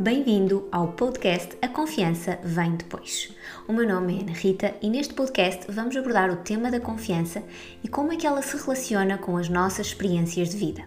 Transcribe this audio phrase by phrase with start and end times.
[0.00, 3.36] Bem-vindo ao podcast A Confiança Vem Depois.
[3.68, 7.42] O meu nome é Ana Rita e neste podcast vamos abordar o tema da confiança
[7.84, 10.84] e como é que ela se relaciona com as nossas experiências de vida.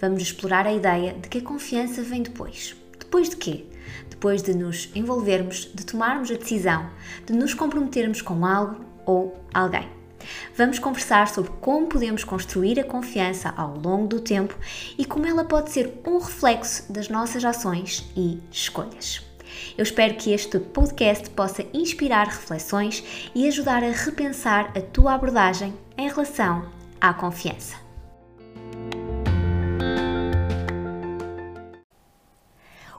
[0.00, 2.74] Vamos explorar a ideia de que a confiança vem depois.
[2.98, 3.64] Depois de quê?
[4.10, 6.90] Depois de nos envolvermos, de tomarmos a decisão,
[7.26, 9.97] de nos comprometermos com algo ou alguém.
[10.56, 14.56] Vamos conversar sobre como podemos construir a confiança ao longo do tempo
[14.96, 19.24] e como ela pode ser um reflexo das nossas ações e escolhas.
[19.76, 25.74] Eu espero que este podcast possa inspirar reflexões e ajudar a repensar a tua abordagem
[25.96, 26.66] em relação
[27.00, 27.76] à confiança.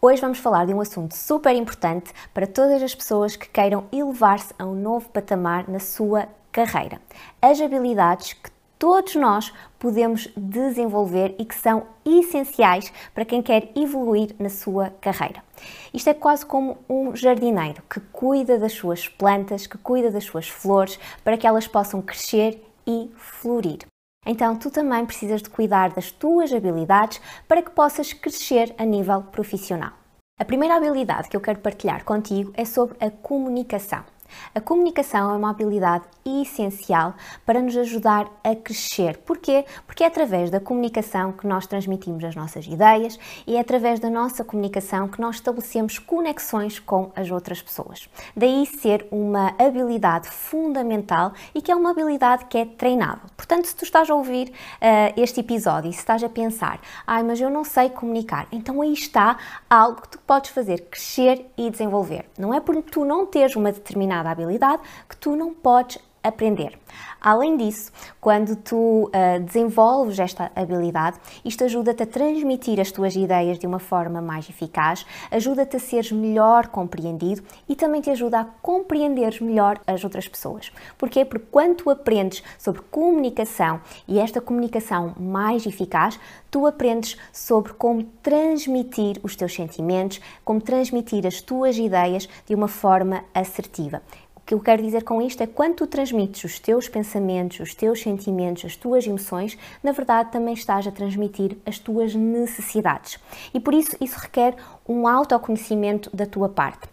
[0.00, 4.52] Hoje vamos falar de um assunto super importante para todas as pessoas que queiram elevar-se
[4.58, 7.00] a um novo patamar na sua carreira.
[7.42, 14.36] As habilidades que todos nós podemos desenvolver e que são essenciais para quem quer evoluir
[14.38, 15.42] na sua carreira.
[15.92, 20.48] Isto é quase como um jardineiro que cuida das suas plantas, que cuida das suas
[20.48, 23.80] flores, para que elas possam crescer e florir.
[24.24, 29.22] Então, tu também precisas de cuidar das tuas habilidades para que possas crescer a nível
[29.22, 29.92] profissional.
[30.38, 34.13] A primeira habilidade que eu quero partilhar contigo é sobre a comunicação.
[34.54, 39.18] A comunicação é uma habilidade essencial para nos ajudar a crescer.
[39.18, 39.64] Porquê?
[39.86, 44.08] Porque é através da comunicação que nós transmitimos as nossas ideias e é através da
[44.08, 48.08] nossa comunicação que nós estabelecemos conexões com as outras pessoas.
[48.36, 53.28] Daí ser uma habilidade fundamental e que é uma habilidade que é treinável.
[53.36, 57.22] Portanto, se tu estás a ouvir uh, este episódio e se estás a pensar, ai,
[57.22, 59.36] mas eu não sei comunicar, então aí está
[59.68, 62.26] algo que tu podes fazer crescer e desenvolver.
[62.38, 66.78] Não é porque tu não teres uma determinada determinada habilidade que tu não podes aprender.
[67.20, 68.76] Além disso, quando tu
[69.08, 74.48] uh, desenvolves esta habilidade, isto ajuda-te a transmitir as tuas ideias de uma forma mais
[74.48, 80.28] eficaz, ajuda-te a seres melhor compreendido e também te ajuda a compreender melhor as outras
[80.28, 80.70] pessoas.
[80.98, 81.24] Porquê?
[81.24, 86.18] Porque quando tu aprendes sobre comunicação e esta comunicação mais eficaz,
[86.50, 92.68] tu aprendes sobre como transmitir os teus sentimentos, como transmitir as tuas ideias de uma
[92.68, 94.02] forma assertiva
[94.46, 98.00] que eu quero dizer com isto é quando tu transmites os teus pensamentos, os teus
[98.00, 103.18] sentimentos, as tuas emoções, na verdade também estás a transmitir as tuas necessidades.
[103.52, 104.54] E por isso isso requer
[104.88, 106.88] um autoconhecimento da tua parte.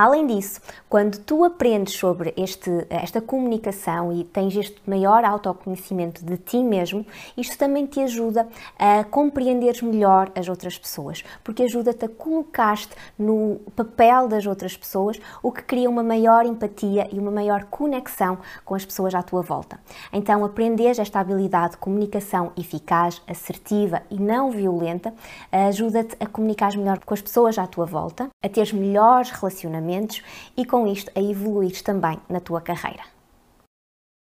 [0.00, 6.38] Além disso, quando tu aprendes sobre este, esta comunicação e tens este maior autoconhecimento de
[6.38, 7.04] ti mesmo,
[7.36, 13.60] isto também te ajuda a compreenderes melhor as outras pessoas, porque ajuda-te a colocar-te no
[13.76, 18.74] papel das outras pessoas, o que cria uma maior empatia e uma maior conexão com
[18.74, 19.78] as pessoas à tua volta.
[20.10, 25.12] Então, aprenderes esta habilidade de comunicação eficaz, assertiva e não violenta
[25.52, 29.89] ajuda-te a comunicar melhor com as pessoas à tua volta, a teres melhores relacionamentos
[30.56, 33.02] e com isto a evoluir também na tua carreira.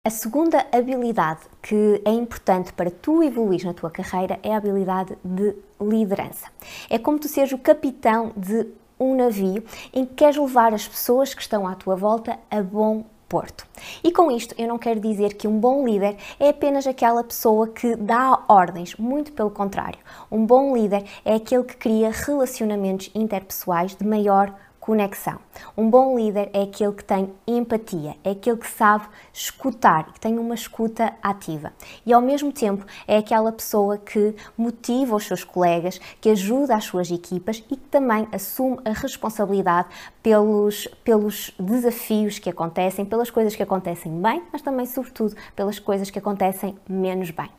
[0.07, 5.19] A segunda habilidade que é importante para tu evoluir na tua carreira é a habilidade
[5.25, 6.47] de liderança.
[6.89, 8.69] É como tu seres o capitão de
[9.01, 13.05] um navio em que queres levar as pessoas que estão à tua volta a bom
[13.29, 13.67] porto.
[14.03, 17.69] E com isto eu não quero dizer que um bom líder é apenas aquela pessoa
[17.69, 19.99] que dá ordens, muito pelo contrário.
[20.31, 24.55] Um bom líder é aquele que cria relacionamentos interpessoais de maior
[24.87, 25.41] conexão.
[25.77, 30.39] Um bom líder é aquele que tem empatia, é aquele que sabe escutar, que tem
[30.39, 31.73] uma escuta ativa.
[32.07, 36.85] E ao mesmo tempo é aquela pessoa que motiva os seus colegas, que ajuda as
[36.85, 39.89] suas equipas e que também assume a responsabilidade
[40.23, 46.11] pelos, pelos desafios que acontecem, pelas coisas que acontecem bem, mas também, sobretudo, pelas coisas
[46.11, 47.51] que acontecem menos bem.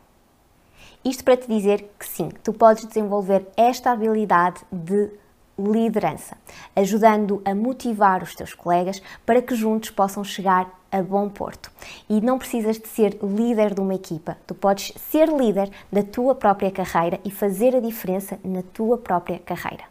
[1.03, 5.11] Isto para te dizer que sim, tu podes desenvolver esta habilidade de
[5.57, 6.37] liderança,
[6.75, 11.71] ajudando a motivar os teus colegas para que juntos possam chegar a bom porto.
[12.09, 16.35] E não precisas de ser líder de uma equipa, tu podes ser líder da tua
[16.35, 19.83] própria carreira e fazer a diferença na tua própria carreira.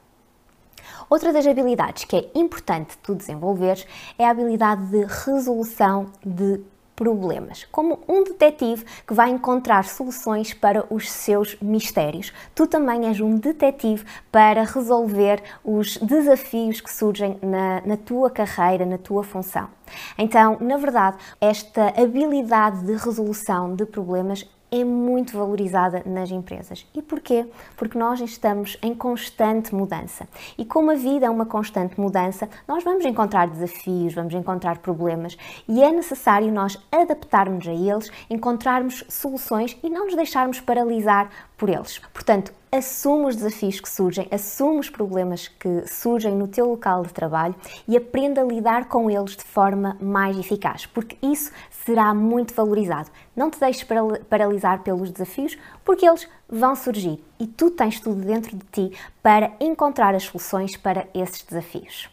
[1.09, 3.87] Outra das habilidades que é importante tu desenvolveres
[4.19, 6.61] é a habilidade de resolução de
[6.97, 12.33] problemas, como um detetive que vai encontrar soluções para os seus mistérios.
[12.55, 18.87] Tu também és um detetive para resolver os desafios que surgem na, na tua carreira,
[18.87, 19.69] na tua função.
[20.19, 24.45] Então, na verdade, esta habilidade de resolução de problemas
[24.81, 26.87] é muito valorizada nas empresas.
[26.94, 27.46] E porquê?
[27.76, 30.28] Porque nós estamos em constante mudança.
[30.56, 35.37] E como a vida é uma constante mudança, nós vamos encontrar desafios, vamos encontrar problemas
[35.69, 41.69] e é necessário nós adaptarmos a eles, encontrarmos soluções e não nos deixarmos paralisar por
[41.69, 41.99] eles.
[42.12, 47.12] Portanto, assume os desafios que surgem, assume os problemas que surgem no teu local de
[47.12, 47.55] trabalho
[47.88, 51.50] e aprenda a lidar com eles de forma mais eficaz, porque isso
[51.87, 53.11] será muito valorizado.
[53.35, 53.87] Não te deixes
[54.29, 59.53] paralisar pelos desafios, porque eles vão surgir e tu tens tudo dentro de ti para
[59.61, 62.11] encontrar as soluções para esses desafios.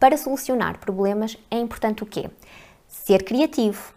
[0.00, 2.30] Para solucionar problemas é importante o quê?
[2.86, 3.92] Ser criativo,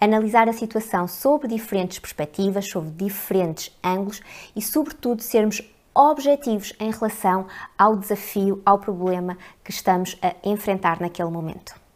[0.00, 4.22] analisar a situação sob diferentes perspectivas, sob diferentes ângulos
[4.56, 5.62] e, sobretudo, sermos
[5.94, 7.46] objetivos em relação
[7.76, 11.87] ao desafio, ao problema que estamos a enfrentar naquele momento.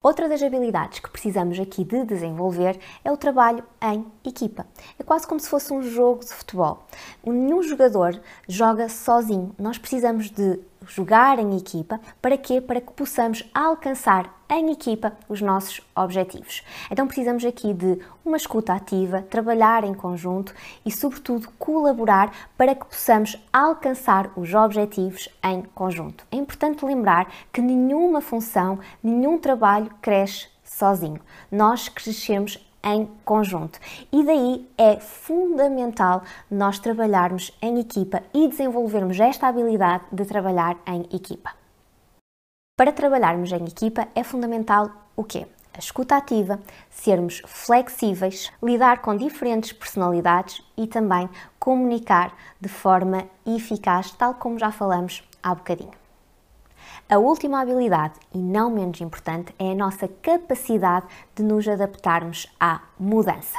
[0.00, 4.64] Outra das habilidades que precisamos aqui de desenvolver é o trabalho em equipa.
[4.96, 6.86] É quase como se fosse um jogo de futebol.
[7.26, 9.52] Nenhum jogador joga sozinho.
[9.58, 12.00] Nós precisamos de jogar em equipa.
[12.22, 12.60] Para quê?
[12.60, 16.62] Para que possamos alcançar em equipa os nossos objetivos.
[16.90, 20.54] Então precisamos aqui de uma escuta ativa, trabalhar em conjunto
[20.84, 26.26] e, sobretudo, colaborar para que possamos alcançar os objetivos em conjunto.
[26.30, 31.20] É importante lembrar que nenhuma função, nenhum trabalho cresce sozinho.
[31.50, 33.78] Nós crescemos em conjunto.
[34.12, 41.02] E daí é fundamental nós trabalharmos em equipa e desenvolvermos esta habilidade de trabalhar em
[41.14, 41.50] equipa.
[42.78, 45.48] Para trabalharmos em equipa é fundamental o quê?
[45.74, 51.28] A escuta ativa, sermos flexíveis, lidar com diferentes personalidades e também
[51.58, 55.90] comunicar de forma eficaz, tal como já falamos há bocadinho.
[57.10, 62.80] A última habilidade, e não menos importante, é a nossa capacidade de nos adaptarmos à
[62.96, 63.58] mudança.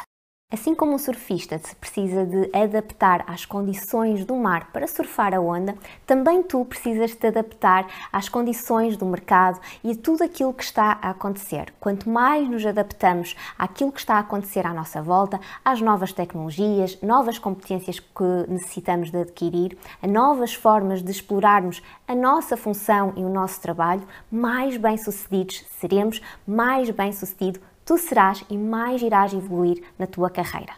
[0.51, 5.39] Assim como um surfista se precisa de adaptar às condições do mar para surfar a
[5.39, 5.75] onda,
[6.07, 10.97] também tu precisas te adaptar às condições do mercado e a tudo aquilo que está
[11.03, 11.71] a acontecer.
[11.79, 16.99] Quanto mais nos adaptamos àquilo que está a acontecer à nossa volta, às novas tecnologias,
[17.03, 23.23] novas competências que necessitamos de adquirir, a novas formas de explorarmos a nossa função e
[23.23, 30.05] o nosso trabalho, mais bem-sucedidos seremos, mais bem-sucedido tu serás e mais irás evoluir na
[30.05, 30.75] tua carreira.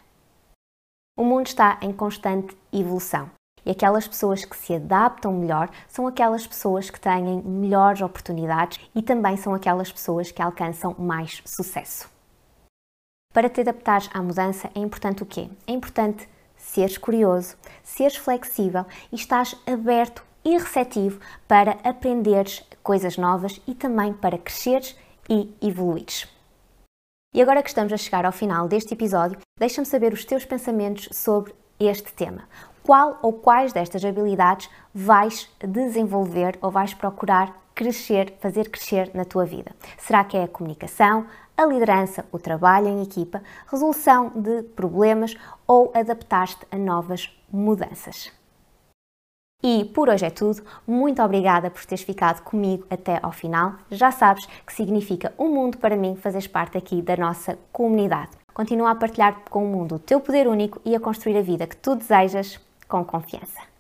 [1.20, 3.30] O mundo está em constante evolução
[3.66, 9.02] e aquelas pessoas que se adaptam melhor são aquelas pessoas que têm melhores oportunidades e
[9.02, 12.10] também são aquelas pessoas que alcançam mais sucesso.
[13.34, 15.50] Para te adaptares à mudança é importante o quê?
[15.68, 23.60] É importante seres curioso, seres flexível e estás aberto e receptivo para aprenderes coisas novas
[23.68, 24.96] e também para cresceres
[25.30, 26.26] e evoluires.
[27.34, 31.08] E agora que estamos a chegar ao final deste episódio, deixa-me saber os teus pensamentos
[31.14, 32.42] sobre este tema.
[32.84, 39.46] Qual ou quais destas habilidades vais desenvolver ou vais procurar crescer, fazer crescer na tua
[39.46, 39.72] vida?
[39.98, 41.26] Será que é a comunicação,
[41.56, 45.34] a liderança, o trabalho em equipa, resolução de problemas
[45.66, 48.41] ou adaptar-te a novas mudanças?
[49.64, 50.64] E por hoje é tudo.
[50.88, 53.76] Muito obrigada por teres ficado comigo até ao final.
[53.92, 58.32] Já sabes que significa um mundo para mim fazeres parte aqui da nossa comunidade.
[58.54, 61.68] Continua a partilhar com o mundo o teu poder único e a construir a vida
[61.68, 63.71] que tu desejas com confiança.